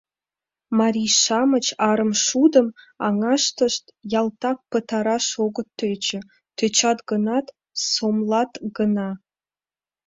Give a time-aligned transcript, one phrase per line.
[0.79, 2.67] Марий-шамыч арымшудым
[3.07, 3.83] аҥаштышт
[4.19, 6.19] ялтак пытараш огыт тӧчӧ,
[6.57, 7.45] тӧчат гынат,
[7.91, 9.09] сомлат гына.